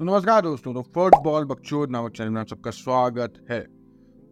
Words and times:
तो 0.00 0.04
नमस्कार 0.04 0.42
दोस्तों 0.42 0.72
तो 0.74 0.82
फुटबॉल 0.94 1.44
बकचोद 1.44 1.90
नामक 1.90 2.12
चैनल 2.12 2.30
में 2.30 2.40
आप 2.40 2.46
सबका 2.46 2.70
स्वागत 2.70 3.34
है। 3.50 3.60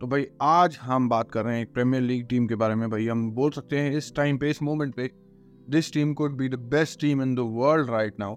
तो 0.01 0.07
भाई, 0.07 0.27
आज 0.43 0.79
हम 0.83 1.09
बात 1.09 1.31
कर 1.31 1.45
रहे 1.45 1.55
हैं 1.55 1.63
एक 1.63 1.73
प्रीमियर 1.75 2.03
लीग 2.03 2.27
टीम 2.29 2.47
के 2.47 2.55
बारे 2.55 2.75
में। 2.75 2.89
भाई, 2.91 3.07
हम 3.07 3.31
बोल 3.33 3.51
सकते 3.51 3.79
हैं 3.79 3.97
इस 3.97 4.15
टाइम 4.17 4.39
पे, 4.39 4.51
इस 4.51 4.63
मोमेंट 4.63 4.95
पे 4.95 5.11
this 5.71 5.93
team 5.93 6.13
could 6.15 6.37
be 6.37 6.49
the 6.49 6.55
best 6.55 7.01
team 7.01 7.23
in 7.23 7.35
the 7.35 7.39
world 7.39 7.91
right 7.91 8.21
now 8.21 8.37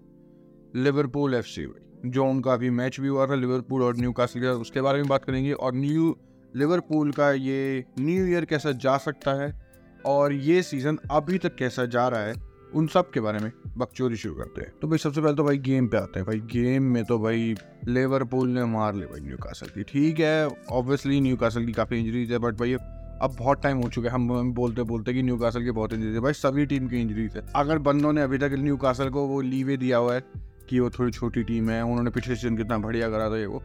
Liverpool 0.76 1.34
F 1.34 1.46
C 1.46 1.68
जो 2.05 2.26
उनका 2.26 2.54
अभी 2.54 2.70
मैच 2.70 3.00
भी 3.00 3.07
हुआ 3.07 3.28
था 3.28 3.36
लिवरपूल 3.36 3.84
और 3.84 3.98
न्यू 3.98 4.11
कासल 4.11 4.41
का, 4.41 4.52
उसके 4.52 4.82
बारे 4.82 5.00
में 5.00 5.07
बात 5.07 5.25
करेंगे। 5.25 5.54
और 5.54 5.75
न्यू 5.75 6.16
लिवरपूल 6.55 7.11
का 7.11 7.32
ये 7.32 7.86
न्यू 8.00 8.27
ईयर 8.27 8.46
कैसा 8.46 8.71
जा 8.71 8.98
सकता 8.98 9.41
है? 9.43 9.54
और 10.05 10.34
ये 10.34 10.61
सीज़न 10.64 11.00
अभी 11.11 11.38
तक 11.38 11.55
कैसा 11.55 11.86
जा 11.86 12.07
रहा 12.07 12.21
है? 12.21 12.48
उन 12.75 12.88
सब 12.88 13.09
के 13.11 13.20
बारे 13.20 13.39
में 13.39 13.51
बकचोदी 13.77 14.15
शुरू 14.15 14.36
करते 14.36 14.61
हैं। 14.61 14.71
तो 14.81 14.88
भाई, 14.88 14.97
सबसे 14.97 15.21
पहले 15.21 15.36
तो 15.36 15.43
भाई 15.43 15.57
गेम 15.57 15.88
पे 15.88 15.97
आते 15.97 16.19
हैं। 16.19 16.25
भाई, 16.25 16.39
गेम 16.51 16.83
में 16.83 17.04
तो 17.04 17.18
भाई 17.19 17.55
लेवरपूल 17.88 18.49
ने 18.49 18.65
मार 18.65 18.95
ले 18.95 19.05
भाई 19.05 19.19
न्यू 19.19 19.37
कासल 19.37 19.68
की। 19.68 19.83
ठीक 19.83 20.19
है 20.19 20.47
ऑब्वियसली 20.71 21.19
न्यू 21.21 21.37
कासल 21.37 21.65
की 21.65 21.71
काफ़ी 21.71 22.00
इंजरीज 22.00 22.32
है 22.32 22.37
बट 22.37 22.54
भाई, 22.54 22.74
अब 22.74 23.36
बहुत 23.39 23.61
टाइम 23.63 23.77
हो 23.77 23.89
चुका 23.89 24.10
है। 24.10 24.13
हम 24.13 24.54
बोलते 24.54 24.83
बोलते 24.83 25.13
कि 25.13 25.24
न्यू 25.24 25.37
कासल 25.37 25.63
की 25.63 25.71
बहुत 25.71 25.93
इंजरीज 25.93 26.13
है। 26.13 26.19
भाई, 26.19 26.33
सभी 26.33 26.65
टीम 26.65 26.87
की 26.87 27.01
इंजरीज 27.01 27.36
है। 27.36 27.46
अगर 27.55 27.77
बंदों 27.79 28.13
ने 28.13 28.21
अभी 28.21 28.37
तक 28.37 28.55
न्यू 28.60 28.77
कासल 28.77 29.10
को 29.10 29.25
वो 29.27 29.41
लीवे 29.41 29.77
दिया 29.77 29.97
हुआ 29.97 30.13
है 30.13 30.24
कि 30.69 30.79
वो 30.79 30.89
थोड़ी 30.89 31.11
छोटी 31.11 31.43
टीम 31.43 31.69
है, 31.69 31.82
उन्होंने 31.83 32.11
पिछले 32.11 32.36
सीज़न 32.36 32.58
कितना 32.58 32.77
बढ़िया 32.77 33.09
करा 33.09 33.30
था 33.30 33.38
ये 33.38 33.45
वो, 33.45 33.63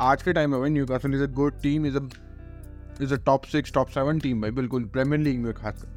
आज 0.00 0.22
के 0.22 0.32
टाइम 0.32 0.50
में 0.50 0.60
भाई 0.60 0.70
Newcastle 0.86 1.14
is 1.14 1.22
a 1.22 1.26
good 1.32 1.60
team 1.62 1.86
is 1.86 1.96
a 1.96 2.08
is 3.02 3.14
a 3.14 3.16
top 3.16 3.44
six 3.44 3.72
top 3.72 3.88
seven 3.88 4.18
team 4.18 4.40
भाई, 4.40 4.50
बिल्कुल 4.50 4.84
प्रीमियर 4.86 5.22
लीग 5.22 5.40
में 5.40 5.52
खासकर। 5.54 5.94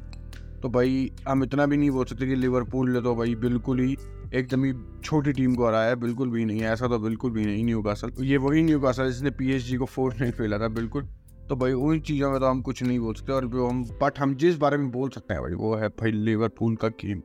तो 0.62 0.68
भाई, 0.68 1.10
हम 1.28 1.42
इतना 1.44 1.66
भी 1.66 1.76
नहीं 1.76 1.90
बोल 1.90 2.04
सकते 2.04 2.26
कि 2.26 2.34
लिवरपूल 2.34 2.90
ने 2.90 3.00
तो 3.00 3.14
भाई 3.14 3.34
बिल्कुल 3.34 3.80
ही 3.80 3.96
एकदम 4.34 4.64
ही 4.64 4.72
छोटी 5.04 5.32
टीम 5.32 5.54
को 5.54 5.66
हराया 5.66 5.94
बिल्कुल 5.94 6.30
भी 6.30 6.44
नहीं 6.44 6.60
ऐसा 6.62 6.88
तो 6.88 6.98
बिल्कुल 6.98 7.30
भी 7.30 7.44
नहीं 7.46 7.64
न्यू 7.64 7.82
कासल 7.82 8.12
ये 8.24 8.36
वही 8.36 8.62
न्यू 8.62 8.80
कासल 8.80 9.10
जिसने 9.10 9.30
पी 9.30 9.76
को 9.76 9.84
फोर्स 9.84 10.20
नहीं 10.20 10.32
फेला 10.32 10.58
था, 10.58 10.68
बिल्कुल। 10.68 11.08
तो 11.48 11.56
भाई, 11.56 11.72
उन 11.72 12.00
चीज़ों 12.00 12.30
में 12.30 12.40
तो 12.40 12.46
हम 12.46 12.60
कुछ 12.62 12.82
नहीं 12.82 12.98
बोल 12.98 13.14
सकते 13.14 13.32
और 13.32 13.46
जो 13.46 13.66
हम 13.66 13.82
बट 14.02 14.18
हम 14.18 14.34
जिस 14.34 14.56
बारे 14.56 14.76
में 14.76 14.90
बोल 14.90 15.10
सकते 15.10 15.34
हैं 15.34 15.42
भाई, 15.42 15.52
वो 15.52 15.74
है 15.74 15.88
भाई 15.88 16.10
लिवरपूल 16.10 16.76
का 16.76 16.88
गेम 16.88 17.22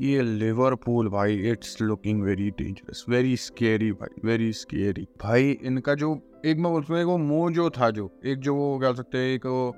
ये 0.00 0.22
लिवरपूल 0.22 1.08
भाई 1.08 1.36
it's 1.50 1.80
looking 1.82 2.22
very 2.22 2.50
dangerous 2.50 3.04
very 3.08 3.36
scary 3.36 3.92
भाई 3.92 4.20
वेरी 4.24 4.52
स्केरी 4.52 5.06
भाई, 5.22 5.50
इनका 5.62 5.94
जो, 5.94 6.14
एक 6.46 6.56
मैं 6.56 6.72
बोलता 6.72 6.94
हूँ 6.94 7.04
वो 7.04 7.18
मोजो 7.18 7.70
था 7.70 7.90
जो, 7.90 8.10
एक 8.24 8.38
जो 8.38 8.54
वो 8.54 8.78
कह 8.78 8.92
सकते 8.92 9.18
हैं, 9.18 9.34
एक 9.34 9.46
वो 9.46 9.74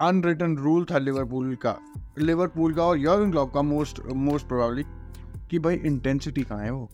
अनरिटन 0.00 0.56
रूल 0.56 0.84
था 0.84 0.98
लिवरपूल 0.98 1.54
का। 1.54 1.76
लिवरपूल 2.18 2.74
का 2.74 2.82
और 2.82 2.98
यर्गन 2.98 3.30
क्लॉप 3.30 3.52
का 3.54 3.62
मोस्ट 3.62 4.00
मोस्ट 4.16 4.48
प्रोबेबली 4.48 4.84
कि 5.50 5.58
भाई 5.58 5.76
इंटेंसिटी 5.76 6.42
कहाँ 6.42 6.62
है 6.64 6.70
वो? 6.70 6.88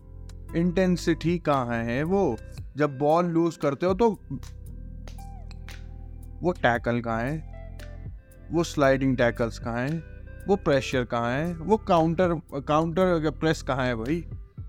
इंटेंसिटी 0.56 1.38
कहाँ 1.38 1.83
है 1.84 2.02
वो? 2.02 2.36
जब 2.77 2.98
बॉल 2.98 3.27
लूज 3.27 3.56
करते 3.56 3.86
हो 3.86 3.94
तो 3.94 4.11
वो 6.42 6.52
टैकल 6.52 7.00
कहाँ 7.00 7.20
है? 7.20 7.55
वो 8.52 8.64
स्लाइडिंग 8.64 9.16
टैकल्स 9.16 9.58
कहाँ 9.58 9.89
है? 9.89 10.02
वो 10.48 10.56
प्रेशर 10.56 11.05
कहाँ 11.05 11.33
है? 11.33 11.55
वो 11.55 11.77
काउंटर 11.77 12.34
काउंटर 12.68 13.30
प्रेस 13.30 13.62
कहाँ 13.62 13.86
है 13.86 13.94
भाई? 13.94 14.24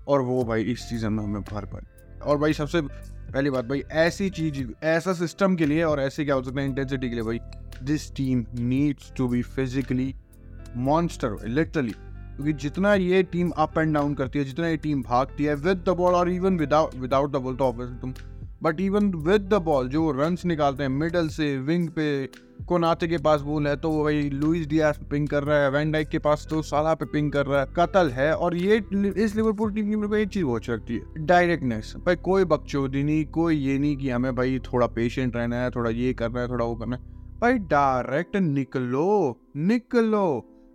और 0.08 0.20
वो 0.20 0.44
भाई 0.44 0.62
इस 0.62 0.88
सीज़न 0.88 1.12
में 1.12 1.24
हमें 1.24 1.42
भर 1.42 1.64
पर 1.64 2.20
और 2.22 2.38
भाई 2.38 2.52
सबसे 2.52 2.80
पहली 2.82 3.50
बात 3.50 3.64
भाई 3.64 3.82
ऐसी 3.92 4.30
चीज़, 4.30 4.84
ऐसा 4.84 5.12
सिस्टम 5.12 5.56
के 5.56 5.66
लिए 5.66 5.82
और 5.82 6.00
ऐसे 6.00 6.24
क्या 6.24 6.34
हो 6.34 6.42
सकता 6.42 6.60
है 6.60 6.66
इंटेंसिटी 6.66 7.08
के 7.08 7.14
लिए 7.14 7.24
भाई? 7.24 7.38
This 7.82 8.10
team 8.16 8.44
needs 8.58 9.12
to 9.16 9.28
be 9.28 9.42
physically 9.42 10.14
monster 10.76 11.36
literally 11.48 11.92
क्योंकि 11.92 12.52
जितना 12.52 12.94
ये 12.94 13.22
टीम 13.22 13.50
अप 13.50 13.78
एंड 13.78 13.94
डाउन 13.94 14.14
करती 14.14 14.38
है, 14.38 14.44
जितना 14.44 14.68
ये 14.68 14.76
टीम 14.76 15.02
भागती 15.02 15.44
है 15.44 15.54
विद 15.56 15.84
द 15.86 15.96
बॉल 15.98 16.14
और 16.14 16.30
even 16.30 16.58
without 16.58 16.94
without 16.94 17.32
the 17.32 17.36
ball 17.36 17.56
तो 17.56 17.64
ऑब्वियसली 17.64 17.96
तुम 18.00 18.14
but 18.62 18.80
even 18.80 19.12
with 19.24 19.42
the 19.42 19.54
ball 19.62 19.88
जो 19.88 20.10
रन्स 20.12 20.44
निकालते 20.44 20.82
हैं 20.82 20.90
मिडल 20.90 21.28
से 21.28 21.56
विंग 21.58 21.88
पे, 21.88 22.26
कोनाते 22.66 23.08
के 23.08 23.18
पास 23.18 23.40
बॉल 23.40 23.66
है 23.66 23.76
तो 23.76 23.90
वो 23.90 24.04
भाई 24.04 24.28
लुइस 24.30 24.66
डियास 24.66 24.98
पिंग 25.10 25.28
कर 25.28 25.42
रहा 25.44 25.58
है 25.58 25.70
वैन 25.70 25.90
डाइक 25.92 26.08
के 26.08 26.18
पास 26.18 26.46
तो 26.50 26.62
साला 26.62 26.94
पे 26.94 27.04
पिंग 27.04 27.30
कर 27.32 27.46
रहा 27.46 27.60
है, 27.60 27.66
कतल 27.76 28.10
है, 28.10 28.32
और 28.34 28.56
ये 28.56 28.76
इस 29.16 29.34
लिवरपूल 29.36 29.72
टीम 29.72 29.90
की 29.90 29.96
मेरे 29.96 30.22
एक 30.22 30.28
चीज़ 30.28 30.44
बहुत 30.44 30.68
लगती 30.70 30.94
है 30.94 31.26
डायरेक्टनेस 31.26 31.94
भाई 32.06 32.16
कोई 32.16 32.44
बकचोदी 32.44 33.02
नहीं, 33.02 33.24
कोई 33.26 33.56
ये 33.56 33.78
नहीं 33.78 33.96
कि 33.96 34.10
हमें 34.10 34.34
भाई 34.34 34.58
थोड़ा 34.72 34.86
पेशेंट 34.86 35.36
रहना 35.36 35.56
है, 35.56 35.70
थोड़ा 35.70 35.90
ये 35.90 36.12
करना 36.14 36.40
है, 36.40 36.48
थोड़ा 36.48 36.64
वो 36.64 36.74
करना 36.74 36.96
है। 36.96 37.15
भाई 37.40 37.58
डायरेक्ट 37.60 38.36
निकलो 38.36 39.38
निकलो। 39.56 40.22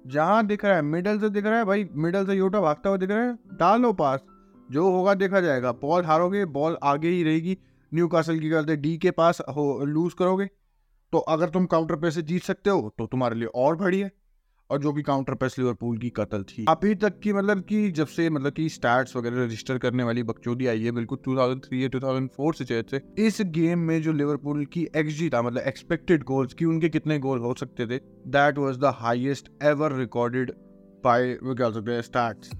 जहाँ 0.05 0.45
दिख 0.45 0.65
रहा 0.65 0.75
है 0.75 0.81
मिडल 0.81 1.19
से 1.19 1.29
दिख 1.29 1.45
रहा 1.45 1.57
है, 1.57 1.65
भाई 1.65 1.87
मिडल 1.95 2.25
से 2.25 2.33
योटा 2.33 2.59
भागता 2.61 2.89
हुआ 2.89 2.97
दिख 2.97 3.09
रहा 3.09 3.23
है, 3.23 3.33
डालो 3.53 3.91
पास। 3.93 4.23
जो 4.69 4.89
होगा 4.91 5.13
देखा 5.13 5.39
जाएगा। 5.41 5.71
बॉल 5.71 6.05
हारोगे 6.05 6.45
बॉल 6.47 6.77
आगे 6.83 7.07
ही 7.07 7.23
रहेगी। 7.23 7.57
न्यू 7.91 8.07
कासल 8.07 8.39
की 8.39 8.49
करते 8.49 8.75
डी 8.75 8.97
के 8.97 9.11
पास 9.11 9.41
हो 9.49 9.85
लूज 9.85 10.13
करोगे। 10.13 10.45
तो 11.13 11.17
अगर 11.17 11.49
तुम 11.49 11.65
काउंटर 11.65 11.95
पे 11.95 12.11
से 12.11 12.21
जीत 12.21 12.43
सकते 12.43 12.69
हो 12.69 12.93
तो 12.97 13.07
तुम्हारे 13.07 13.35
लिए 13.35 13.47
और 13.55 13.75
बढ़िया 13.75 14.09
और 14.71 14.79
जो 14.79 14.93
कि 14.93 15.01
काउंटर 15.01 15.33
पेस 15.33 15.55
लिवरपूल 15.59 15.97
की 15.97 16.09
कतल 16.09 16.43
थी। 16.43 16.65
अभी 16.69 16.95
तक 16.95 17.19
की 17.19 17.33
मतलब 17.33 17.63
कि 17.63 17.91
जब 17.91 18.07
से 18.07 18.29
मतलब 18.29 18.53
कि 18.53 18.67
स्टैट्स 18.69 19.15
वगैरह 19.15 19.43
रजिस्टर 19.45 19.77
करने 19.77 20.03
वाली 20.03 20.23
बकचोदी 20.23 20.67
आई 20.67 20.83
है, 20.83 20.91
बिल्कुल 20.91 21.17
2003 21.27 21.81
या 21.81 21.87
2004 21.89 22.53
से 22.53 22.65
चेत 22.65 22.89
से 22.89 23.01
इस 23.17 23.37
गेम 23.41 23.79
में 23.79 24.01
जो 24.01 24.11
लिवरपूल 24.11 24.65
की 24.65 24.87
एक्सजी 24.95 25.29
था 25.29 25.41
मतलब 25.41 25.63
एक्सपेक्टेड 25.67 26.23
गोल्स 26.23 26.53
की, 26.53 26.65
उनके 26.65 26.89
कितने 26.89 27.19
गोल 27.19 27.39
हो 27.39 27.53
सकते 27.53 27.87
थे? 27.87 27.97
That 28.27 28.57
was 28.57 28.77
the 28.77 28.93
highest 28.95 29.49
ever 29.63 29.95
recorded 29.95 30.51
by 31.03 31.33
वो 31.43 31.55
क्या 31.55 31.69
सकते 31.71 31.91
हैं 31.91 32.01
स्टैट्स 32.01 32.51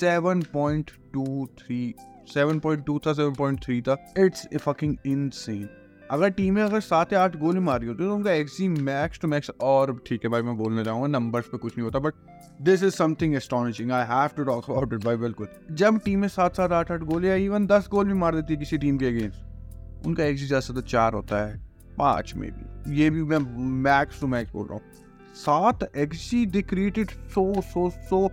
7.23 0.00 1.92
7.2 2.28 2.98
था 2.98 3.12
7.3 3.12 3.80
था। 3.82 3.96
इट्स 4.18 4.46
फकिंग 4.56 4.96
इनसेन 5.06 5.68
अगर 6.10 6.30
टीमें 6.30 6.62
अगर 6.62 6.80
सात 6.80 7.12
या 7.12 7.22
आठ 7.22 7.36
गोली 7.36 7.60
मारी 7.60 7.86
होती 7.86 8.02
है 8.02 8.08
तो 8.08 8.14
उनका 8.14 8.32
एक्सी 8.32 8.68
मैक्स 8.68 9.20
टू 9.20 9.28
मैक्स 9.28 9.50
और 9.62 9.96
ठीक 10.06 10.24
है 10.24 10.30
भाई, 10.30 10.42
मैं 10.42 10.56
बोलने 10.56 10.84
जाऊँगा 10.84 11.06
नंबर्स 11.08 11.46
पे 11.46 11.58
कुछ 11.58 11.76
नहीं 11.76 11.84
होता 11.84 11.98
but 11.98 12.14
this 12.62 12.82
is 12.82 12.94
something 12.94 13.34
astonishing 13.36 13.92
I 13.92 14.06
have 14.08 14.36
to 14.36 14.44
talk 14.44 14.70
about 14.70 14.92
it 14.92 15.04
भाई, 15.04 15.16
बिल्कुल। 15.16 15.48
जब 15.72 15.98
टीमें 16.04 16.28
सात 16.28 16.56
सात, 16.56 16.72
आठ 16.72 16.90
आठ 16.92 17.00
गोली 17.02 17.28
या 17.28 17.34
इवन 17.44 17.66
दस 17.66 17.88
गोल 17.90 18.06
भी 18.06 18.14
मार 18.14 18.34
देती 18.34 18.54
है 18.54 18.58
किसी 18.60 18.78
टीम 18.78 18.98
के 18.98 19.06
अगेंस्ट 19.06 20.06
उनका 20.06 20.24
एक्सी 20.24 20.46
जैसे 20.46 20.74
तो 20.74 20.80
चार 20.82 21.14
होता 21.14 21.46
है, 21.46 21.56
पाँच 21.98 22.34
में 22.36 22.50
भी 22.50 23.00
ये 23.00 23.10
भी 23.10 23.22
मैं 23.24 23.38
मैक्स 23.82 24.20
टू 24.20 24.26
मैक्स 24.26 24.52
बोल 24.52 24.66
रहा 24.66 24.74
हूँ। 24.74 25.34
सात 25.36 25.90
XC 25.96 26.44
they 26.46 26.62
created 26.64 27.10
so 27.34 27.60
so 27.62 27.88
so 27.90 28.28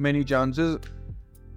many 0.00 0.24
chances 0.24 0.76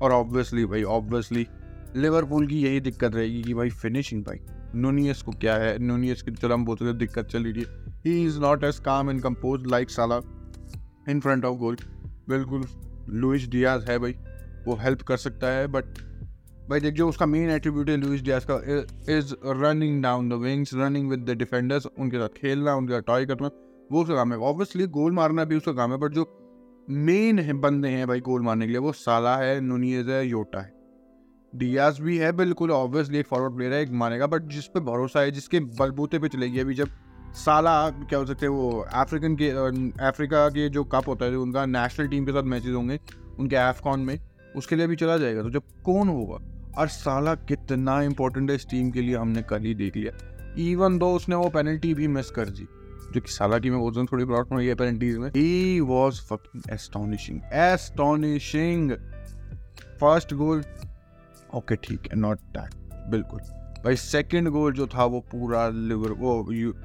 और 0.01 0.11
ऑब्वियसली 0.11 0.65
भाई 0.65 0.83
ऑब्वियसली 0.91 1.47
लिवरपूल 1.95 2.47
की 2.47 2.61
यही 2.61 2.79
दिक्कत 2.81 3.15
रहेगी 3.15 3.41
कि 3.43 3.53
भाई 3.53 3.69
फिनिशिंग 3.71 4.23
भाई। 4.23 4.39
नोनियस 4.75 5.21
को 5.21 5.31
क्या 5.31 5.55
है? 5.55 5.77
नूनियस 5.79 6.21
की 6.21 6.31
चलो 6.31 6.53
हम 6.53 6.65
बोलते 6.65 6.85
हैं 6.85 6.97
दिक्कत 6.97 7.27
चल 7.27 7.43
रही 7.43 7.61
है 7.61 7.93
he 8.05 8.25
is 8.25 8.39
not 8.39 8.63
as 8.63 8.79
calm 8.79 9.09
and 9.09 9.21
composed 9.21 9.65
like 9.67 9.89
Salah 9.89 10.19
in 11.09 11.19
front 11.19 11.45
of 11.45 11.57
गोल 11.57 11.77
बिल्कुल 12.29 12.65
लुइस 13.11 13.47
डियाज 13.49 13.89
है 13.89 13.97
भाई। 13.99 14.15
वो 14.65 14.75
हेल्प 14.75 15.01
कर 15.01 15.17
सकता 15.17 15.47
है 15.47 15.67
बट 15.67 15.85
भाई 16.69 16.79
देख, 16.79 16.93
जो 16.93 17.07
उसका 17.09 17.25
मेन 17.25 17.49
एट्रीब्यूट 17.49 17.89
है 17.89 17.95
लुइस 17.97 18.21
डियाज 18.21 18.45
का 18.49 18.55
is 19.13 19.33
running 19.45 20.01
down 20.03 20.29
the 20.29 20.33
wings 20.33 20.73
running 20.73 21.09
with 21.09 21.19
the 21.19 21.37
defenders 21.37 21.85
उनके 21.87 22.17
साथ 22.17 22.37
खेलना, 22.37 22.75
उनके 22.75 22.93
साथ 22.93 23.01
टॉय 23.01 23.25
करना, 23.25 23.47
वो 23.91 24.01
उसका 24.01 24.15
काम 24.15 24.33
है। 24.33 24.37
ऑब्वियसली 24.39 24.87
गोल 24.89 25.11
मारना 25.11 25.43
भी 25.43 25.55
उसका 25.55 25.73
काम 25.73 25.91
है 25.91 25.97
बट 25.97 26.13
जो 26.13 26.25
मेन 26.87 27.39
है, 27.39 27.53
बंदे 27.53 27.87
हैं 27.87 28.07
भाई 28.07 28.19
गोल 28.19 28.41
मारने 28.41 28.65
के 28.65 28.71
लिए, 28.71 28.79
वो 28.79 28.91
साला 28.93 29.35
है 29.37 29.59
नोनियज 29.61 30.09
है 30.09 30.27
योटा 30.27 30.59
है। 30.59 30.78
डियाज 31.53 31.99
भी 31.99 32.17
है, 32.17 32.31
बिल्कुल 32.31 32.71
ऑब्वियसली 32.71 33.17
एक 33.17 33.27
फॉरवर्ड 33.27 33.55
प्लेयर 33.55 33.73
है, 33.73 33.81
एक 33.81 33.91
मानेगा 33.91 34.27
बट 34.27 34.49
जिस 34.49 34.65
पे 34.65 34.79
भरोसा 34.81 35.19
है, 35.19 35.31
जिसके 35.31 35.59
बलबूते 35.59 36.19
पे 36.19 36.27
चलेगी 36.27 36.59
अभी 36.59 36.73
जब 36.73 36.89
साला, 37.35 37.89
क्या 37.89 38.19
हो 38.19 38.25
सकते 38.25 38.45
हैं 38.45 38.53
वो 38.53 38.69
अफ्रीकन 38.95 39.35
के 39.35 39.49
अफ्रीका 40.07 40.47
के 40.49 40.67
जो 40.69 40.83
कप 40.85 41.07
होता 41.07 41.25
है 41.25 41.31
जो 41.31 41.41
उनका 41.41 41.65
नेशनल 41.67 42.07
टीम 42.07 42.25
के 42.25 42.31
साथ 42.31 42.43
मैचेस 42.45 42.75
होंगे, 42.75 42.99
उनके 43.39 43.55
एफकॉन 43.57 43.99
में, 43.99 44.19
उसके 44.55 44.75
लिए 44.75 44.87
भी 44.87 44.95
चला 44.95 45.17
जाएगा 45.17 45.43
तो 45.43 45.49
जब 45.49 45.63
कौन 45.85 46.09
होगा? 46.09 46.39
और 46.77 46.87
साला 46.87 47.33
कितना 47.35 48.01
इंपॉर्टेंट 48.01 48.49
है 48.49 48.55
इस 48.55 48.67
टीम 48.69 48.89
के 48.91 49.01
लिए, 49.01 49.15
हमने 49.15 49.41
कल 49.41 49.61
ही 49.61 49.73
देख 49.75 49.97
लिया। 49.97 50.11
इवन 50.61 50.97
दो 50.97 51.11
उसने 51.15 51.35
वो 51.35 51.49
पेनल्टी 51.49 51.93
भी 51.93 52.07
मिस 52.09 52.31
कर 52.31 52.49
दी, 52.49 52.67
जो 53.13 53.21
कि 53.21 53.31
साला 53.31 53.59
की 53.59 53.69
मैं 53.69 54.05
थोड़ी 54.05 54.25
प्रॉब्लम 54.25 54.55
हुई 54.55 54.67
है 54.67 54.75
पेनल्टीज 54.75 55.17
में 55.17 55.29
he 55.29 55.79
was 55.81 56.21
fucking 56.23 56.73
astonishing 56.73 57.41
astonishing 57.53 58.91
first 59.99 60.33
goal 60.33 60.63
okay 61.55 61.75
ठीक 61.77 62.07
है 62.11 62.19
नॉट 62.19 62.39
दैट 62.57 62.73
बिल्कुल। 63.09 63.39
भाई 63.83 63.95
सेकंड 63.97 64.49
गोल 64.49 64.73
जो 64.73 64.87
था 64.87 65.05
वो 65.05 65.19
पूरा 65.31 65.67
लिवर 65.69 66.11
वो 66.19 66.33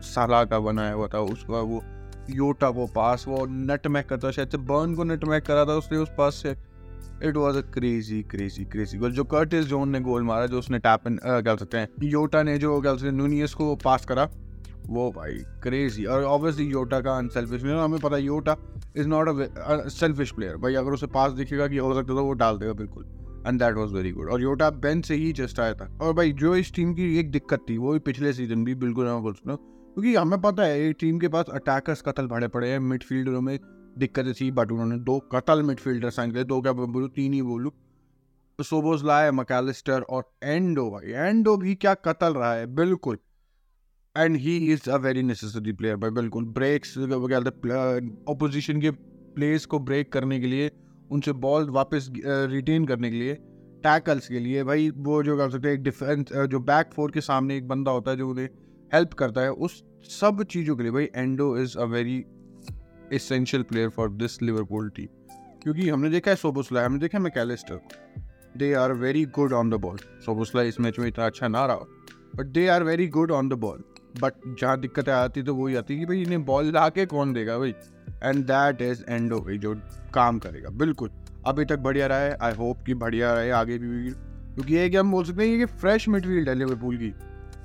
साला 0.04 0.44
का 0.44 0.58
बनाया 0.60 0.92
हुआ 0.92 1.08
था, 1.08 1.20
उसका 1.20 1.60
वो 1.60 1.82
योटा 2.30 2.68
वो 2.68 2.86
पास 2.94 3.24
वो 3.28 3.44
नट 3.46 3.86
मैक 3.86 4.08
करता 4.08 4.30
शायद 4.30 4.48
से 4.48 4.58
बर्न 4.68 4.94
को 4.94 5.04
नट 5.04 5.24
मैक 5.24 5.44
करा 5.46 5.64
था 5.64 5.74
उसने 5.74 5.98
उस 5.98 6.10
पास 6.18 6.34
से। 6.34 6.54
It 7.22 7.36
was 7.36 7.56
a 7.56 7.60
crazy 7.72 8.22
crazy 8.22 8.64
crazy 8.64 8.98
goal 8.98 9.12
जो 9.12 9.24
कर्टिस 9.24 9.66
जोन 9.66 9.88
ने 9.88 10.00
गोल 10.00 10.22
मारा, 10.22 10.46
जो 10.46 10.58
उसने 10.58 10.78
टैप 10.78 11.06
इन 11.06 11.18
क्या 11.22 11.56
सकते 11.56 11.78
हैं 11.78 11.88
योटा 12.04 12.42
ने 12.42 12.56
जो, 12.58 12.80
क्या 12.80 12.94
सकते 12.94 13.06
हैं 13.06 13.14
नूनियस 13.14 13.54
को 13.54 13.74
पास 13.76 14.04
करा, 14.04 14.28
वो 14.86 15.10
भाई 15.12 15.34
क्रेजी 15.62 16.04
और 16.04 16.24
ऑब्वियसली 16.24 16.66
योटा 16.66 17.00
का 17.00 17.16
अनसेल्फिश 17.18 17.62
प्लेयर 17.62 17.78
हमें 17.78 17.98
पता 18.00 18.16
है 18.16 18.22
Jota 18.22 18.56
is 18.96 19.08
not 19.08 19.28
a 19.28 19.88
selfish 19.90 20.32
player 20.32 20.56
भाई 20.56 20.74
अगर 20.74 20.92
उसे 20.92 21.06
पास 21.08 21.32
दिखेगा 21.32 21.68
कि 21.68 21.78
हो 21.78 21.94
सकता 21.94 22.14
तो 22.14 22.24
वो 22.24 22.32
डाल 22.34 22.58
देगा, 22.58 22.72
बिल्कुल। 22.72 23.04
And 23.46 23.58
that 23.58 23.76
was 23.76 23.92
very 23.92 24.10
good 24.10 24.30
और 24.30 24.42
योटा 24.42 24.70
बेंच 24.70 25.04
से 25.06 25.14
ही 25.14 25.32
जस्ट 25.32 25.60
आया 25.60 25.74
था। 25.74 25.86
और 26.00 26.12
भाई, 26.12 26.32
जो 26.32 26.54
इस 26.56 26.72
टीम 26.74 26.94
की 26.94 27.16
एक 27.18 27.30
दिक्कत 27.30 27.64
थी, 27.70 27.76
वो 27.78 27.92
भी 27.92 27.98
पिछले 27.98 28.32
सीज़न 28.32 28.64
भी 28.64 28.74
बिल्कुल 28.74 29.04
मैं 29.04 29.22
बोल 29.22 29.34
सकता 29.34 29.54
क्योंकि 29.54 30.14
हमें 30.14 30.40
पता 30.40 30.62
है 30.62 30.92
टीम 30.92 31.18
के 31.18 31.28
पास 31.28 31.46
अटैकर्स 31.52 32.02
कतल 32.02 32.26
भरे 32.26 32.48
पड़े 32.48 32.68
हैं। 32.68 32.78
मिडफील्डरों 32.80 33.40
में 33.40 33.58
दिक्कतें 33.98 34.32
थी 34.32 34.50
बट 34.50 34.72
उन्होंने 34.72 34.96
दो 34.98 35.18
कतल 35.32 35.62
मिडफील्डर 35.62 36.10
साइन 36.10 36.32
किए। 36.32 36.44
दो 36.44 36.60
क्या 36.60 36.72
बोलूँ, 36.72 37.08
तीन 37.08 37.32
ही 37.32 37.42
बोलूँ। 37.42 37.72
सोबोज 38.58 39.04
लाए 39.04 39.30
मैकेलिस्टर 39.30 40.00
और 40.00 40.24
एंडो 40.44 40.90
भाई। 40.90 41.12
एंडो 41.28 41.56
भी 41.56 41.74
क्या 41.74 41.94
कतल 41.94 42.34
रहा 42.34 42.52
है, 42.54 42.66
बिल्कुल। 42.74 43.18
And 44.16 44.36
he 44.36 44.56
is 44.72 44.90
a 44.90 44.96
very 44.96 45.22
necessary 45.22 45.72
player 45.72 45.96
भाई, 45.96 46.10
बिल्कुल। 46.10 46.44
ब्रेक्स 46.54 46.94
क्या 46.98 47.38
अपोजिशन 48.28 48.80
के 48.80 48.90
प्लेस 48.90 49.66
को 49.66 49.78
ब्रेक 49.78 50.12
करने 50.12 50.40
के 50.40 50.46
लिए 50.46 50.70
उनसे 51.10 51.32
बॉल 51.40 51.70
वापस 51.70 52.10
रिटेन 52.16 52.84
करने 52.86 53.10
के 53.10 53.16
लिए 53.16 53.34
टैकल्स 53.84 54.28
के 54.28 54.38
लिए, 54.38 54.62
भाई, 54.64 54.90
वो 54.90 55.22
जो 55.22 55.36
कर 55.36 55.50
सकते 55.50 55.68
हैं 55.68 55.74
एक 55.74 55.82
डिफेंस 55.82 56.32
जो 56.50 56.58
बैक 56.60 56.90
फोर 56.94 57.10
के 57.10 57.20
सामने 57.20 57.56
एक 57.56 57.68
बंदा 57.68 57.90
होता 57.90 58.10
है 58.10 58.16
जो 58.16 58.28
उन्हें 58.30 58.48
हेल्प 58.92 59.12
करता 59.12 59.40
है, 59.40 59.50
उस 59.50 59.82
सब 60.10 60.42
चीज़ों 60.42 60.76
के 60.76 60.82
लिए, 60.82 60.92
भाई 60.92 61.08
Endo 61.16 61.56
is 61.58 61.76
a 61.78 61.84
very 61.84 62.24
essential 63.12 63.62
player 63.62 63.88
for 63.88 64.10
this 64.12 64.40
Liverpool 64.42 64.88
team 64.90 65.06
क्योंकि 65.62 65.88
हमने 65.88 66.10
देखा 66.10 66.30
है 66.30 66.36
सोबोसला 66.36 66.84
हमने 66.84 66.98
देखा 66.98 67.18
है 67.18 67.24
Mac Allister 67.24 67.80
they 68.56 68.72
are 68.74 68.92
very 68.92 69.24
good 69.34 69.52
on 69.52 69.70
the 69.70 69.74
ball 69.80 69.98
Szoboszlai 70.26 70.62
इस 70.62 70.80
मैच 70.80 70.98
में 70.98 71.06
इतना 71.08 71.26
अच्छा 71.26 71.48
ना 71.48 71.64
रहा 71.66 71.86
but 72.36 72.46
they 72.46 72.66
are 72.68 72.82
very 72.82 73.06
good 73.08 73.30
on 73.30 73.48
the 73.48 73.52
ball 73.52 73.84
but 74.20 74.32
जहाँ 74.60 74.80
दिक्कतें 74.80 75.12
आती 75.12 75.42
तो 75.42 75.54
वही 75.54 75.74
आती 75.74 75.98
कि 75.98 76.06
भाई 76.06 76.22
इन्हें 76.22 76.44
बॉल 76.44 76.66
ला 76.66 76.88
के 76.88 77.06
कौन 77.06 77.32
देगा 77.32 77.58
भाई? 77.58 77.74
एंड 78.22 78.44
दैट 78.44 78.82
इज़ 78.82 79.02
एंडो 79.08 79.38
भाई 79.38 79.58
जो 79.58 79.74
काम 80.14 80.38
करेगा। 80.38 80.70
बिल्कुल। 80.70 81.10
अभी 81.46 81.64
तक 81.64 81.78
बढ़िया 81.78 82.06
रहा 82.06 82.18
है। 82.18 82.36
आई 82.42 82.52
होप 82.52 82.82
कि 82.86 82.94
बढ़िया 82.94 83.34
रहे, 83.34 83.50
आगे 83.50 83.78
भी 83.78 84.10
क्योंकि 84.54 84.74
ये 84.74 84.88
कि 84.90 84.96
हम 84.96 85.10
बोल 85.10 85.24
सकते 85.24 85.48
हैं 85.48 85.58
कि 85.58 85.64
फ्रेश 85.64 86.08
मटेरियल 86.08 86.48
है 86.48 86.54
लिवरपूल 86.54 86.96
की। 86.96 87.12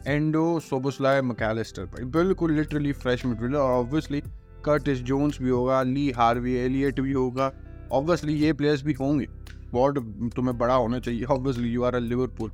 एंडो 0.07 0.59
सोबोसलाय 0.59 1.21
मैकेलिस्टर 1.21 1.85
भाई 1.85 2.05
बिल्कुल 2.05 2.51
लिटरली 2.51 2.91
फ्रेश 2.93 3.25
मटेरियल 3.25 3.55
और 3.55 3.71
ऑब्वियसली 3.71 4.21
कर्टिस 4.65 5.01
जोन्स 5.03 5.41
भी 5.41 5.49
होगा 5.49 5.81
ली 5.83 6.09
हार्वी 6.11 6.53
एलियट 6.55 6.99
भी 6.99 7.11
होगा। 7.11 7.51
ऑब्वियसली 7.91 8.33
ये 8.33 8.53
प्लेयर्स 8.53 8.83
भी 8.83 8.93
होंगे। 8.93 9.25
स्क्वाड 9.25 9.99
तुम्हें 10.31 10.57
बड़ा 10.57 10.73
होना 10.73 10.99
चाहिए। 10.99 11.23
Obviously 11.23 11.69
you 11.69 11.83
are 11.83 11.95
a 11.95 11.99
Liverpool 11.99 12.51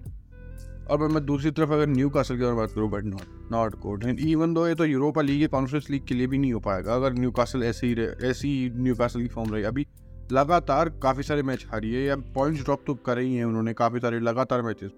और 0.90 1.08
मैं 1.08 1.26
दूसरी 1.26 1.52
तरफ़ 1.52 1.72
अगर 1.72 1.88
न्यू 1.88 2.10
कासल 2.10 2.38
की 2.38 2.52
बात 2.56 2.72
करूँ 2.72 2.90
but 2.90 3.04
not 3.06 3.52
not 3.52 3.76
good 3.82 4.04
and 4.04 4.20
even 4.20 4.54
though 4.54 4.68
ये 4.68 4.76
तो 4.76 4.86
यूरोपा 4.86 5.22
लीग 5.22 5.42
या 5.42 5.48
कॉन्फ्रेंस 5.48 5.90
लीग 5.90 6.06
के 6.08 6.16
लिए 6.16 6.28
भी 6.28 6.38
नहीं 6.38 6.54
हो 6.54 6.60
पाएगा, 6.60 6.96
अगर 6.96 7.14
न्यू 7.14 7.32
कासल 7.32 7.64
ऐसी 7.64 7.94
ऐसी 8.24 8.72
न्यू 8.76 8.96
कासल 8.96 9.22
की 9.22 9.28
फॉर्म 9.28 9.54
रही। 9.54 9.64
अभी 9.64 9.86
लगातार 10.32 10.90
काफ़ी 11.04 11.24
सारे 11.24 11.44
मैच 11.44 11.66
हारी 11.72 11.94
है, 11.94 12.04
या 12.04 12.16
पॉइंट्स 12.36 12.64
ड्रॉप 12.64 12.84
तो 12.88 12.94
कर 12.96 13.20
ही 13.20 13.36
हैं 13.36 13.46
उन्होंने, 13.46 13.74
काफ़ी 13.74 14.00
सारे 14.00 14.20
लगातार 14.20 14.62
मैचेस 14.62 14.92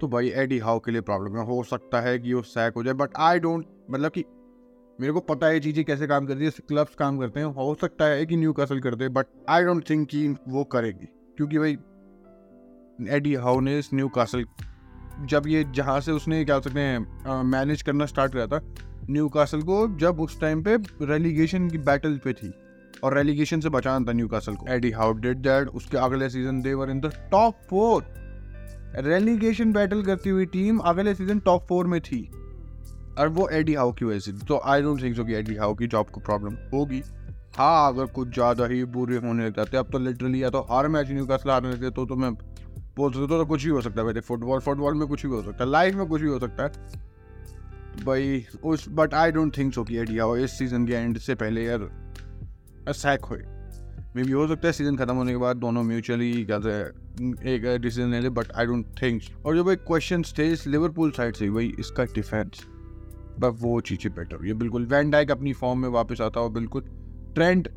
तो 0.00 0.08
भाई 0.08 0.28
एडी 0.36 0.58
हाउ 0.58 0.78
के 0.78 0.90
लिए 0.90 1.00
प्रॉब्लम 1.00 1.36
है। 1.38 1.44
हो 1.46 1.62
सकता 1.64 2.00
है 2.00 2.18
कि 2.18 2.32
वो 2.34 2.42
सैक 2.44 2.74
हो 2.76 2.82
जाए 2.82 2.94
बट 2.94 3.16
आई 3.20 3.38
डोंट 3.38 3.66
मतलब 3.90 4.10
कि 4.10 4.24
मेरे 4.98 5.12
को 5.12 5.20
पता 5.20 5.46
है 5.46 5.60
चीज़ें 5.60 5.84
कैसे 5.84 6.06
काम 6.06 6.26
करती 6.26 6.44
है 6.44 6.50
क्लब्स 6.68 6.94
काम 6.94 7.18
करते 7.18 7.40
हैं। 7.40 7.46
हो 7.46 7.74
सकता 7.80 8.04
है 8.04 8.26
कि 8.26 8.36
न्यू 8.36 8.52
कासल 8.52 8.80
करते 8.80 9.04
हैं 9.04 9.12
बट 9.12 9.26
आई 9.48 9.64
डोंट 9.64 9.88
थिंक 9.90 10.08
कि 10.08 10.26
वो 10.48 10.64
करेगी। 10.64 11.06
क्योंकि 11.36 11.58
भाई 11.58 11.76
एडी 13.10 13.34
हाउ 13.34 13.60
ने 13.60 13.78
इस 13.78 13.92
न्यू 13.94 14.08
कासल 14.08 14.44
जब 15.20 15.46
ये 15.46 15.64
जहाँ 15.74 16.00
से 16.00 16.12
उसने 16.12 16.44
क्या 16.44 16.58
सकते 16.60 16.80
हैं 16.80 17.42
मैनेज 17.44 17.82
करना 17.82 18.06
स्टार्ट 18.06 18.32
किया 18.32 18.46
था 18.46 18.60
न्यू 19.10 19.28
कासल 19.28 19.62
को 19.62 19.86
जब 19.98 20.20
उस 20.20 20.40
टाइम 20.40 20.62
पे 20.62 20.76
रेलीगेशन 21.02 21.68
की 21.70 21.78
बैटल 21.80 22.16
पे 22.24 22.32
थी 22.32 22.52
और 23.04 23.16
रेलीगेशन 23.16 23.60
से 23.60 23.68
बचाना 23.68 24.06
था 24.06 24.12
न्यू 24.12 24.28
कासल 24.28 24.54
को। 24.54 24.66
एडी 24.68 24.90
हाउ 24.90 25.12
डिड 25.14 25.38
दैट 25.38 25.68
उसके 25.70 25.96
अगले 25.98 26.28
season 26.30 26.60
they 26.62 26.74
were 26.74 26.90
in 26.90 27.00
the 27.00 27.12
top 27.30 27.54
four 27.70 28.04
relegation 28.98 29.72
battle 29.72 30.02
करती 30.02 30.30
हुई 30.30 30.46
टीम 30.46 30.78
अगले 30.80 31.14
सीज़न 31.14 31.38
टॉप 31.40 31.66
फोर 31.68 31.86
में 31.86 32.00
थी। 32.00 32.22
और 33.18 33.28
वो 33.28 33.48
एडी 33.50 33.74
हाउ 33.74 33.92
की 33.92 34.04
वजह 34.04 34.18
से 34.20 34.32
तो 34.46 34.60
आई 34.64 34.82
डोंट 34.82 35.02
थिंक 35.02 35.16
सो 35.16 35.24
कि 35.24 35.34
एडी 35.34 35.56
हाउ 35.56 35.74
की 35.74 35.86
जॉब 35.86 36.10
को 36.10 36.20
प्रॉब्लम 36.20 36.56
होगी। 36.72 37.02
हाँ 37.56 37.88
अगर 37.88 38.06
कुछ 38.12 38.28
ज़्यादा 38.28 38.66
ही 38.66 38.84
बुरे 38.92 39.16
होने 39.18 39.46
लग 39.46 39.56
जाते 39.56 39.76
अब 39.76 39.90
तो 39.92 39.98
लिटरली 39.98 40.42
या 40.42 40.50
तो 40.50 40.60
हर 40.70 40.88
मैच 40.88 41.10
न्यू 41.10 41.26
कासल 41.26 41.50
हारने 41.50 41.70
लगते 41.70 41.90
तो, 41.90 42.06
तो 42.06 42.16
मैं 42.16 42.30
बोल 42.96 43.12
सकते 43.12 43.26
तो 43.26 43.44
कुछ 43.46 43.64
भी 43.64 43.70
हो 43.70 43.80
सकता 43.80 44.02
है 44.02 44.20
फुटबॉल 44.20 44.60
फुटबॉल 44.60 44.94
में 44.94 45.06
कुछ 45.08 45.26
भी 45.26 45.32
हो 45.32 45.42
सकता 45.42 45.64
है 45.64 45.70
लाइफ 45.70 45.94
में 45.94 46.06
कुछ 46.06 46.20
भी 46.20 46.28
हो 46.28 46.38
सकता 46.38 46.62
है। 46.62 47.00
भाई, 48.04 48.44
उस 48.64 48.86
but 48.88 49.14
I 49.14 49.32
don't 49.32 49.56
think 49.56 49.72
so 49.74 49.84
कि 49.84 49.96
एडिया 49.96 50.24
हो, 50.24 50.36
इस 50.36 50.58
सीज़न 50.58 50.86
के 50.86 50.92
एंड 50.92 51.18
से 51.18 51.34
पहले 51.34 51.64
यार 51.64 51.88
सैक 52.88 53.24
हो। 53.24 53.36
मे 54.16 54.22
भी 54.22 54.32
हो 54.32 54.46
सकता 54.48 54.66
है 54.66 54.72
सीज़न 54.72 54.96
खत्म 54.96 55.14
होने 55.14 55.32
के 55.32 55.36
बाद 55.36 55.56
दोनों 55.56 55.82
म्यूचुअली 55.82 56.32
क्या 56.44 56.56
एक 57.52 57.78
डिसीज़न 57.82 58.10
ले 58.10 58.20
ले 58.20 58.28
बट 58.30 58.52
आई 58.52 58.66
डोंट 58.66 58.86
थिंक 59.02 59.22
और 59.46 59.56
जो 59.56 59.64
भाई 59.64 59.76
क्वेश्चन 59.76 60.22
थे 60.38 60.50
इस 60.52 60.66
लिवरपूल 60.66 61.10
साइड 61.10 61.34
से, 61.34 61.50
भाई, 61.50 61.72
इसका 61.78 62.04
डिफेंस 62.04 62.66
बट 63.38 63.60
वो 63.60 63.80
चीज़ें 63.80 64.12
बेटर 64.14 64.46
है 64.46 64.52
बिल्कुल 64.54 64.86
वैन 64.86 65.10
डाइक 65.10 65.30
अपनी 65.30 65.52
फॉर्म 65.52 65.78
में 65.78 65.88
वापस 65.88 66.20
आता 66.20 66.40
हो 66.40 66.48
बिल्कुल 66.50 66.82
ट्रेंड 67.34 67.68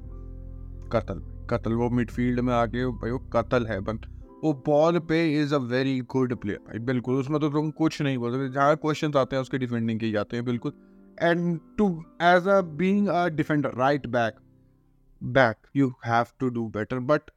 कतल 0.92 1.22
कतल, 1.50 1.74
वो 1.74 1.90
मिडफील्ड 1.90 2.40
में 2.40 2.54
आके, 2.54 2.86
भाई, 2.88 3.12
वो 3.12 3.20
कतल 3.34 3.66
है 3.66 3.80
बट 3.80 4.06
वो 4.46 4.54
बॉल 4.66 5.00
पे 5.02 5.18
is 5.36 5.54
a 5.56 5.58
very 5.60 6.00
good 6.02 6.36
player 6.36 6.80
बिल्कुल, 6.82 7.16
उसमें 7.16 7.40
तो 7.40 7.50
तुम 7.50 7.70
कुछ 7.74 8.02
नहीं 8.02 8.18
बोल 8.18 8.32
सकते। 8.32 8.50
जहाँ 8.54 8.76
क्वेश्चन 8.78 9.14
आते 9.18 9.36
हैं, 9.36 9.42
उसके 9.42 9.58
डिफेंडिंग 9.58 10.00
के 10.00 10.12
जाते 10.12 10.38
हैं, 10.38 10.46
बिल्कुल। 10.46 10.72
And 11.18 11.60
to 11.78 11.88
as 12.24 12.48
a 12.48 12.60
being 12.78 13.08
a 13.08 13.28
defender 13.30 13.74
right 13.78 14.08
back 14.10 14.36
back 15.22 15.58
you 15.76 15.88
have 16.06 16.26
to 16.40 16.50
do 16.50 16.68
better 16.70 17.00
but 17.02 17.32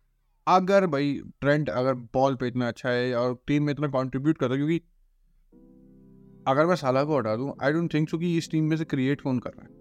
अगर 0.46 0.86
भाई 0.86 1.20
ट्रेंड 1.40 1.70
अगर 1.70 1.94
बॉल 2.14 2.34
पे 2.34 2.48
इतना 2.48 2.68
अच्छा 2.68 2.90
है 2.90 3.14
और 3.14 3.36
टीम 3.46 3.62
में 3.62 3.72
इतना 3.72 3.88
कंट्रीब्यूट 3.88 4.38
करता 4.38 4.54
है, 4.54 4.58
क्योंकि 4.58 4.80
अगर 6.46 6.66
मैं 6.66 6.76
साला 6.76 7.04
को 7.04 7.18
हटा 7.18 7.36
दूँ 7.36 7.52
आई 7.62 7.72
डोंट 7.72 7.92
थिंक 7.94 8.08
सो 8.08 8.18
कि 8.18 8.36
इस 8.38 8.50
टीम 8.50 8.64
में 8.64 8.76
से 8.76 8.84
क्रिएट 8.84 9.20
कौन 9.20 9.38
कर 9.38 9.50
रहा 9.50 9.64
है। 9.64 9.76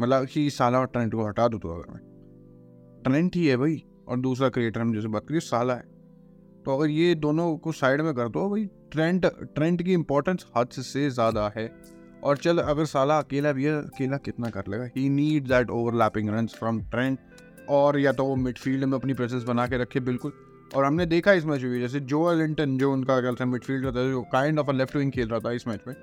मतलब 0.00 0.26
कि 0.26 0.48
साला 0.50 0.78
और 0.78 0.86
ट्रेंड 0.86 1.14
को 1.14 1.26
हटा 1.26 1.48
दूँ 1.48 1.60
तो 1.60 1.74
अगर 1.74 1.92
मैं। 1.92 3.02
ट्रेंड 3.02 3.30
ही 3.34 3.46
है 3.46 3.56
भाई, 3.56 3.82
और 4.08 4.20
दूसरा 4.20 4.48
क्रिएटर 4.48 4.80
हम 4.80 4.94
जैसे 4.94 5.08
बात 5.08 5.26
करिए, 5.28 5.40
साला 5.40 5.74
है। 5.74 5.93
तो 6.66 6.76
अगर 6.76 6.90
ये 6.90 7.14
दोनों 7.16 7.56
को 7.56 7.72
साइड 7.72 8.00
में 8.00 8.12
कर 8.14 8.28
दो 8.28 8.48
भाई 8.50 8.64
ट्रेंड 8.92 9.26
ट्रेंड 9.54 9.82
की 9.82 9.92
इंपॉर्टेंस 9.92 10.46
हद 10.56 10.68
से 10.70 11.08
ज़्यादा 11.10 11.52
है। 11.56 11.66
और 12.24 12.36
चल, 12.36 12.58
अगर 12.58 12.84
साला 12.86 13.18
अकेला 13.18 13.52
भी 13.52 13.64
है, 13.64 13.72
अकेला 13.74 14.16
कितना 14.18 14.50
कर 14.50 14.64
लेगा? 14.68 14.84
He 14.96 15.08
need 15.10 15.48
that 15.48 15.70
overlapping 15.70 16.28
run 16.28 16.46
from 16.48 16.80
Trent 16.90 17.18
और 17.70 17.98
या 17.98 18.12
तो 18.12 18.24
वो 18.24 18.36
मिडफील्ड 18.36 18.84
में 18.84 18.98
अपनी 18.98 19.14
प्रेजेंस 19.14 19.42
बना 19.42 19.66
के 19.66 19.78
रखे, 19.78 20.00
बिल्कुल। 20.00 20.32
और 20.76 20.84
हमने 20.84 21.06
देखा 21.06 21.32
इस 21.32 21.44
मैच 21.44 21.62
में, 21.62 21.78
जैसे 21.80 22.00
जो 22.02 22.32
लिंटन 22.34 22.76
जो 22.78 22.92
उनका 22.92 23.20
क्या 23.20 23.32
था 23.32 23.44
मिडफील्ड 23.44 23.86
था, 23.86 24.08
जो 24.10 24.22
kind 24.32 24.58
of 24.58 24.70
a 24.70 24.72
left 24.72 24.96
wing 24.96 25.12
खेल 25.12 25.28
रहा 25.28 25.40
था 25.40 25.52
इस 25.52 25.68
मैच 25.68 25.80
में, 25.88 25.94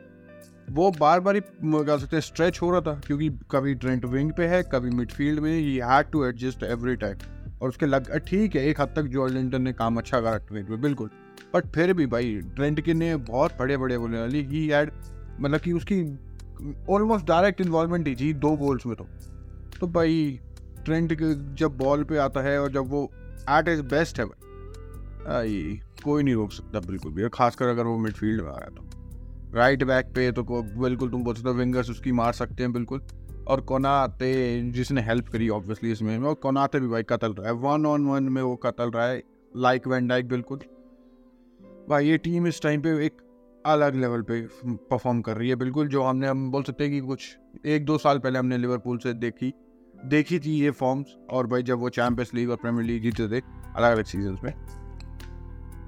वो 0.70 0.92
बार 0.92 1.20
बार 1.20 1.36
ही 1.36 1.42
कह 1.42 1.98
सकते 1.98 2.16
हैं 2.16 2.22
स्ट्रेच 2.22 2.62
हो 2.62 2.72
रहा 2.72 2.82
था, 2.82 3.00
क्योंकि 3.08 3.30
कभी 3.52 3.76
ट्रेंट 3.76 4.06
विंग 4.06 4.32
पे 4.32 4.48
है, 4.48 4.64
कभी 4.64 4.90
मिडफील्ड 4.90 5.40
में 5.40 5.54
he 5.54 5.76
had 5.80 6.12
to 6.12 6.24
adjust 6.26 6.64
every 6.64 6.96
time 6.96 7.18
और 7.62 7.70
उसके 7.70 7.86
लग, 7.86 8.18
ठीक 8.20 8.56
है, 8.56 8.66
एक 8.68 8.82
हद 8.82 8.94
तक 8.96 9.04
जॉर्ज 9.08 9.34
लिंटन 9.34 9.62
ने 9.62 9.74
काम 9.74 9.98
अच्छा 9.98 10.22
करा 10.22 10.38
ट्रेंट 10.40 10.70
में 10.70 10.82
बिल्कुल। 10.82 11.10
बट 11.54 11.66
फिर 11.68 11.94
भी 11.94 12.06
भाई 12.08 12.36
ट्रेंट 12.56 12.82
के 12.82 12.94
ने 12.94 13.16
बहुत 13.30 13.58
बड़े 13.60 13.78
बड़े 13.78 13.98
बोले 13.98 14.20
वाली 14.20 14.42
ही 14.46 14.68
हैड 14.68 14.92
मतलब 15.40 15.60
कि 15.60 15.74
उसकी 15.74 16.02
ऑलमोस्ट 16.90 17.26
डायरेक्ट 17.26 17.62
इन्वॉल्वमेंट 17.62 18.08
ही 18.08 18.16
थी 18.16 18.34
दो 18.36 18.56
गोल्स 18.58 18.86
में 18.86 18.96
तो। 18.96 19.08
तो 19.80 19.88
भाई 19.88 20.40
ट्रेंट 20.86 21.14
जब 21.56 21.78
बॉल 21.78 22.04
पे 22.04 22.18
आता 22.18 22.42
है 22.42 22.60
और 22.62 22.72
जब 22.72 22.90
वो 22.90 23.04
एट 23.50 23.68
इज़ 23.68 23.82
बेस्ट 23.84 24.20
है, 24.20 24.26
भाई, 24.26 25.80
कोई 26.04 26.24
नहीं 26.24 26.36
रोक 26.36 26.52
सकता, 26.52 26.80
बिल्कुल 26.80 27.14
भी। 27.14 27.30
खासकर 27.30 27.68
अगर 27.68 27.86
वो 27.86 27.98
मिडफील्ड 27.98 28.42
में 28.42 28.50
आ 28.50 28.54
रहा 28.54 28.66
है 28.66 28.76
तो। 28.76 28.90
राइट 29.56 29.84
बैक 29.84 30.06
पे 30.06 30.32
तो 30.32 30.44
बिल्कुल 30.44 31.10
तुम 31.10 31.24
बोल 31.24 31.36
सकते 31.36 31.50
हो 31.50 31.56
विंगर्स 31.56 31.90
उसकी 31.90 32.12
मार 32.12 32.34
सकते 32.34 32.64
हैं, 32.64 32.72
बिल्कुल। 32.74 33.02
और 33.48 33.62
कोनाते 33.62 34.62
जिसने 34.72 35.02
हेल्प 35.02 35.28
करी 35.28 35.50
ऑब्वियसली 35.50 35.92
इसमें। 35.92 36.18
और 36.20 36.34
कोनाते 36.34 36.80
भी 36.80 36.88
भाई 36.88 37.04
कतल 37.04 37.34
रहा 37.34 37.48
है। 37.48 37.54
वन 37.54 37.86
ऑन 37.86 38.06
वन 38.06 38.24
में 38.24 38.42
वो 38.42 38.56
कतल 38.56 38.92
रहा 38.92 39.08
है 39.08 39.24
लाइक 39.58 39.88
वैन 39.88 40.08
डाइक 40.08 40.28
बिल्कुल। 40.28 40.60
भाई, 41.90 42.08
ये 42.08 42.18
टीम 42.18 42.48
इस 42.48 42.62
टाइम 42.62 42.82
पे 42.82 43.06
एक 43.06 43.18
अलग 43.66 43.96
लेवल 43.96 44.22
पे 44.22 44.42
परफॉर्म 44.66 45.22
कर 45.22 45.38
रही 45.38 45.50
है, 45.50 45.56
बिल्कुल, 45.56 45.88
जो 45.88 46.04
हमने, 46.04 46.28
हम 46.28 46.52
बोल 46.52 46.64
सकते 46.64 46.84
हैं 46.84 46.94
कि 46.94 47.00
कुछ 47.00 47.38
एक 47.66 47.86
दो 47.86 47.98
साल 47.98 48.20
पहले 48.20 48.40
हमने 48.40 48.58
लिवरपूल 48.58 48.98
से 48.98 49.14
देखी। 49.14 49.54
देखी 50.06 50.40
थी 50.40 50.52
ये 50.52 50.72
फॉर्म्स 50.72 51.16
और 51.30 51.48
भाई, 51.48 51.64
जब 51.64 51.80
वो 51.80 51.90
चैंपियंस 51.90 52.34
लीग 52.34 52.50
और 52.50 52.56
प्रीमियर 52.56 52.84
लीग 52.84 53.02
जीते 53.04 53.28
थे, 53.28 53.44
अलग 53.76 53.92
अलग 53.92 54.06
सीज़न 54.06 54.38
में। 54.44 54.54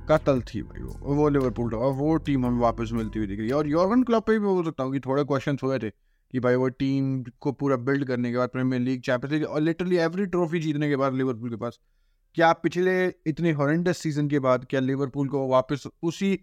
कतल 0.09 0.41
थी 0.41 0.61
भाई 0.61 0.81
वो 0.81 1.15
वो 1.15 1.29
लिवरपूल 1.29 1.73
और 1.73 1.93
वो 1.93 2.15
टीम 2.17 2.45
हमें 2.45 2.59
वापस 2.59 2.89
मिलती 2.93 3.19
हुई 3.19 3.27
दिख 3.27 3.39
रही 3.39 3.49
है। 3.49 3.55
और 3.55 3.67
यूरोपन 3.67 4.03
क्लब 4.03 4.23
पे 4.23 4.31
भी 4.31 4.39
बोल 4.39 4.63
सकता 4.65 4.83
हूँ 4.83 4.93
कि 4.93 4.99
थोड़े 4.99 5.23
क्वेश्चन 5.23 5.57
हुए 5.63 5.79
थे। 5.79 5.91
कि 6.33 6.39
भाई 6.39 6.55
वो 6.55 6.67
टीम 6.69 7.23
को 7.41 7.51
पूरा 7.51 7.75
बिल्ड 7.79 8.05
करने 8.05 8.31
के 8.31 8.37
बाद 8.37 8.49
प्रीमियर 8.49 8.81
लीग, 8.81 9.01
चैंपियंस 9.01 9.33
लीग 9.33 9.43
और 9.45 9.61
लिटरली 9.61 9.97
एवरी 9.97 10.25
ट्रॉफी 10.25 10.59
जीतने 10.59 10.89
के 10.89 10.95
बाद 10.95 11.13
लिवरपूल 11.13 11.49
के 11.49 11.55
पास। 11.55 11.79
क्या 12.37 12.51
पिछले 12.53 12.93
इतने 13.27 13.51
हॉरेंडस 13.51 13.97
सीज़न 13.97 14.27
के 14.29 14.39
बाद 14.39 14.65
क्या 14.69 14.79
लिवरपूल 14.79 15.27
को 15.29 15.47
वापस 15.47 15.83
उसी 16.03 16.35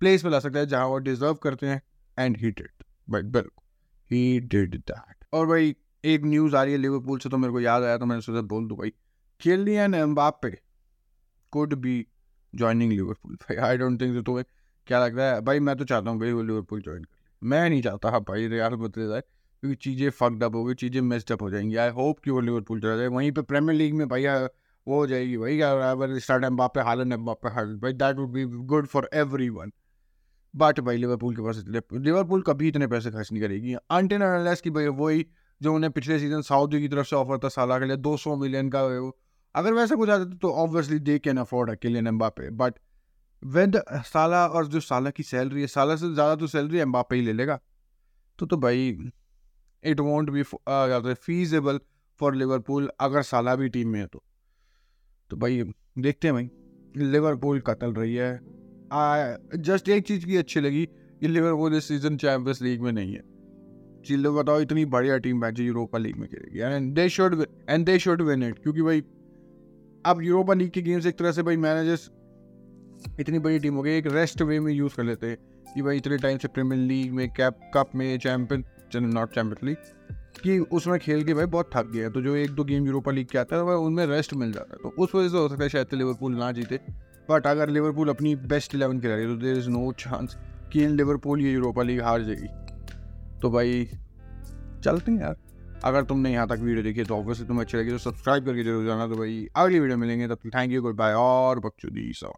प्लेस 0.00 0.22
पे 0.22 0.30
ला 0.30 0.38
सकता 0.40 0.58
है 0.58 0.66
जहाँ 0.66 0.86
वो 0.86 0.98
डिजर्व 0.98 1.34
करते 1.34 1.66
हैं? 1.66 1.80
एंड 2.18 2.36
ही 2.36 2.50
डिड 2.50 2.84
भाई 3.10 3.22
बिल्कुल। 3.22 3.62
ही 4.10 4.40
डिड 4.40 4.76
दैट 4.76 5.24
और 5.32 5.46
भाई 5.46 5.74
एक 6.04 6.24
न्यूज़ 6.24 6.56
आ 6.56 6.62
रही 6.62 6.72
है 6.72 6.78
लिवरपूल 6.78 7.18
से 7.18 7.28
तो 7.28 7.38
मेरे 7.38 7.52
को 7.52 7.60
याद 7.60 7.82
आया 7.82 7.98
तो 7.98 8.06
मैंने 8.06 8.22
सोचा 8.22 8.40
बोल 8.46 8.68
दूँ 8.68 8.78
भाई। 8.78 8.92
Kylian 9.40 9.94
Mbappe 9.94 10.50
could 11.52 11.74
be 11.74 12.06
joining 12.54 12.92
Liverpool 12.92 13.34
भाई 13.34 13.56
आई 13.68 13.76
डोंट 13.76 14.00
थिंक 14.00 14.24
तुम्हें 14.26 14.44
क्या 14.86 15.04
लगता 15.04 15.34
है? 15.34 15.40
भाई, 15.40 15.60
मैं 15.60 15.76
तो 15.76 15.84
चाहता 15.84 16.10
हूँ 16.10 16.20
भाई 16.20 16.32
वो 16.32 16.42
लिवरपूल 16.42 16.82
ज्वाइन 16.82 17.04
मैं 17.44 17.68
नहीं 17.70 17.82
चाहता 17.82 18.10
हाँ 18.10 18.20
भाई 18.28 18.46
रियाल 18.48 18.74
बदले 18.76 19.06
जाए 19.08 19.20
क्योंकि 19.20 19.76
चीज़ें 19.76 20.10
फकड 20.10 20.42
अप 20.44 20.54
हो 20.54 20.64
गई, 20.64 20.74
चीज़ें 20.74 21.00
मेस्ड 21.02 21.32
अप 21.32 21.42
हो 21.42 21.50
जाएँगी। 21.50 21.76
आई 21.76 21.90
होप 21.92 22.18
कि 22.24 22.30
वो 22.30 22.40
लिवरपूल 22.40 22.80
चला 22.80 22.96
जाए। 22.96 23.06
वहीं 23.08 23.30
पे 23.32 23.42
प्रीमियर 23.42 23.78
लीग 23.78 23.94
में 23.94 24.06
भाई 24.08 24.26
वो 24.86 24.96
हो 24.96 25.06
जाएगी 25.06 25.36
भाई 25.38 25.60
अगर 25.60 26.18
start 26.18 26.44
Mbappe 26.44 26.80
Haaland 26.80 27.12
Mbappe 27.12 27.48
Haaland 27.54 27.78
भाई 27.80 27.92
that 27.94 28.16
would 28.16 28.30
be 28.32 28.44
good 28.44 28.86
for 28.86 29.08
everyone 29.50 29.72
but 30.54 30.80
भाई 30.80 30.96
लिवरपूल 30.96 31.36
के 31.36 31.42
पास 31.42 31.62
लिवरपूल 31.94 32.42
कभी 32.42 32.68
इतने 32.68 32.86
पैसे 32.86 33.10
खर्च 33.10 33.32
नहीं 33.32 33.42
करेगी। 33.42 33.74
अंटिन 33.74 34.22
अनलेस 34.22 34.60
की 34.60 34.70
भाई 34.70 34.86
वही 34.98 35.26
जो 35.60 35.74
उन्हें 35.74 35.92
पिछले 35.92 36.18
सीज़न 36.18 36.42
सऊदी 36.42 36.80
की 36.80 36.88
तरफ़ 36.88 37.06
से 37.06 37.16
ऑफ़र 37.16 37.38
था 37.44 37.48
साला 37.48 37.78
के 37.78 37.86
लिए 37.86 37.96
200 37.98 38.36
मिलियन 38.36 38.68
का 38.74 38.82
अगर 39.54 39.72
वैसा 39.72 39.94
कुछ 39.94 40.10
आता 40.10 40.24
तो 40.42 40.52
ऑब्वियसली 40.62 40.98
दे 41.00 41.18
कैन 41.18 41.36
अफोर्ड 41.38 41.70
है 41.70 41.76
किलियन 41.76 42.06
एम्बापे 42.06 42.50
बट 42.52 42.78
वेद 43.44 43.76
साला 44.04 44.46
और 44.48 44.66
जो 44.66 44.80
साला 44.80 45.10
की 45.10 45.22
सैलरी 45.22 45.60
है 45.60 45.66
साला 45.66 45.96
से 45.96 46.12
ज़्यादा 46.14 46.34
तो 46.36 46.46
सैलरी 46.46 46.78
एम्बापे 46.78 47.16
ही 47.16 47.22
ले 47.22 47.32
लेगा। 47.32 47.58
तो 48.38 48.46
तो 48.46 48.56
भाई 48.58 48.88
it 49.84 50.00
won't 50.00 50.30
be 50.30 50.42
feasible 50.42 51.80
for 52.20 52.34
Liverpool 52.34 52.90
अगर 53.00 53.22
साला 53.22 53.54
भी 53.56 53.68
टीम 53.68 53.88
में 53.88 54.00
है 54.00 54.06
तो। 54.06 54.22
तो 55.30 55.36
भाई, 55.36 55.62
देखते 55.98 56.28
हैं 56.28 56.34
भाई 56.34 56.50
लिवरपूल 57.04 57.60
कतल 57.60 57.92
रही 57.92 58.14
है। 58.14 58.32
जस्ट 59.58 59.88
एक 59.88 60.06
चीज़ 60.06 60.26
की 60.26 60.36
अच्छी 60.36 60.60
लगी 60.60 60.84
कि 61.20 61.28
लिवरपूल 61.28 61.76
इस 61.76 61.88
सीज़न 61.88 62.16
चैंपियंस 62.16 62.62
लीग 62.62 62.80
में 62.80 62.90
नहीं 62.92 63.14
है। 63.14 63.22
चिल्लो 64.02 64.32
बताओ, 64.34 64.60
इतनी 64.60 64.84
बढ़िया 64.86 65.16
टीम 65.18 65.40
मैच 65.40 65.60
यूरोपा 65.60 65.98
लीग 65.98 66.16
में 66.16 66.28
खेलेगी। 66.28 66.60
And 66.60 66.94
they 66.94 67.08
should 67.08 67.44
and 67.68 67.86
they 67.86 67.98
should 67.98 68.22
win 68.22 68.42
it 68.42 68.58
क्योंकि 68.58 68.82
भाई, 68.82 69.00
अब 70.04 70.22
यूरोपा 70.22 70.54
लीग 70.54 70.70
की 70.70 70.82
गेम्स 70.82 71.06
एक 71.06 71.18
तरह 71.18 71.32
से 71.32 71.42
भाई 71.42 71.56
मैनेजर्स 71.58 72.10
इतनी 73.20 73.38
बड़ी 73.38 73.58
टीम 73.58 73.74
हो 73.74 73.82
गई, 73.82 73.96
एक 73.98 74.06
रेस्ट 74.06 74.42
वे 74.42 74.58
में 74.60 74.72
यूज़ 74.72 74.94
कर 74.96 75.04
लेते 75.04 75.34
कि 75.66 75.82
भाई 75.82 75.96
इतने 75.96 76.16
टाइम 76.18 76.38
से 76.38 76.48
प्रीमियर 76.48 76.80
लीग 76.82 77.12
में 77.12 77.28
कैप 77.30 77.70
कप 77.74 77.90
में 77.94 78.18
चैम्पियन 78.18 78.64
नॉट 78.94 79.34
चैम्पियन 79.34 79.68
लीग 79.68 79.76
कि 80.36 80.58
उसमें 80.72 80.98
खेल 81.00 81.24
के 81.24 81.34
भाई 81.34 81.46
बहुत 81.48 81.70
थक 81.74 81.90
गया 81.90 82.08
तो 82.10 82.20
जो 82.22 82.34
एक 82.36 82.50
दो 82.50 82.64
गेम 82.64 82.86
यूरोपा 82.86 83.12
लीग 83.12 83.26
के 83.28 83.38
आता 83.38 83.56
है 83.56 83.62
उनमें 83.62 84.06
रेस्ट 84.06 84.34
मिल 84.34 84.52
जाता 84.52 84.76
है। 84.76 84.82
तो 84.82 85.02
उस 85.02 85.14
वजह 85.14 85.28
से 85.28 85.36
हो 85.36 85.48
सकता 85.48 85.62
है 85.62 85.68
शायद 85.68 85.94
लिवरपूल 85.94 86.34
ना 86.34 86.50
जीते। 86.52 86.80
बट 87.28 87.46
अगर 87.46 87.68
लिवरपूल 87.68 88.08
अपनी 88.08 88.34
बेस्ट 88.46 88.74
इलेवन 88.74 89.00
खिला 89.00 89.14
रही 89.14 89.24
है 89.24 89.30
तो 89.30 89.40
देर 89.42 89.56
इज़ 89.58 89.68
नो 89.70 89.92
चांस 89.98 90.36
कि 90.72 90.82
इन 90.84 90.96
लिवरपूल 90.96 91.40
ये 91.40 91.52
यूरोपा 91.52 91.82
लीग 91.82 92.00
हार 92.02 92.22
जाएगी। 92.22 92.48
तो 93.40 93.50
भाई, 93.50 93.84
चलते 94.84 95.12
हैं 95.12 95.20
यार। 95.20 95.36
अगर 95.84 96.04
तुमने 96.04 96.32
यहाँ 96.32 96.46
तक 96.48 96.58
वीडियो 96.60 96.82
देखी 96.82 97.04
तो 97.04 97.16
ऑब्वियसली 97.16 97.46
तुम्हें 97.46 97.64
अच्छी 97.64 97.76
लगी 97.78 97.90
तो 97.90 97.98
सब्सक्राइब 98.00 98.44
करके 98.44 98.64
ज़रूर 98.64 98.84
जाना। 98.86 99.06
तो 99.06 99.16
भाई, 99.16 99.46
अगली 99.56 99.80
वीडियो 99.80 99.98
मिलेंगे। 99.98 100.28
तब 100.28 100.38
थैंक 100.46 100.72
यू 100.72 100.82
गुड 100.82 100.96
बाय 100.96 101.14
और 101.14 101.60
बकचोदी 101.60 102.12
सा 102.14 102.28